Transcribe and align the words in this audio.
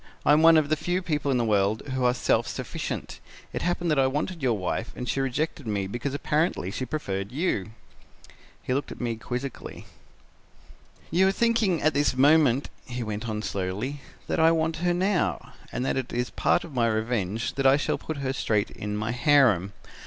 I 0.25 0.33
am 0.33 0.41
one 0.41 0.57
of 0.57 0.69
the 0.69 0.75
few 0.75 1.03
people 1.03 1.29
in 1.29 1.37
the 1.37 1.45
world 1.45 1.83
who 1.89 2.03
are 2.05 2.13
self 2.15 2.47
sufficient. 2.47 3.19
It 3.53 3.61
happened 3.61 3.91
that 3.91 3.99
I 3.99 4.07
wanted 4.07 4.41
your 4.41 4.57
wife 4.57 4.91
and 4.95 5.07
she 5.07 5.19
rejected 5.21 5.67
me 5.67 5.85
because 5.85 6.15
apparently 6.15 6.71
she 6.71 6.87
preferred 6.87 7.31
you.' 7.31 7.69
"He 8.63 8.73
looked 8.73 8.91
at 8.91 8.99
me 8.99 9.15
quizzically. 9.17 9.85
"'You 11.11 11.27
are 11.27 11.31
thinking 11.31 11.83
at 11.83 11.93
this 11.93 12.17
moment,' 12.17 12.71
he 12.87 13.03
went 13.03 13.29
on 13.29 13.43
slowly, 13.43 14.01
'that 14.25 14.39
I 14.39 14.49
want 14.51 14.77
her 14.77 14.95
now, 14.95 15.53
and 15.71 15.85
that 15.85 15.97
it 15.97 16.11
is 16.11 16.31
part 16.31 16.63
of 16.63 16.73
my 16.73 16.87
revenge 16.87 17.53
that 17.53 17.67
I 17.67 17.77
shall 17.77 17.99
put 17.99 18.17
her 18.25 18.33
straight 18.33 18.71
in 18.71 18.97
my 18.97 19.11
harem. 19.11 19.73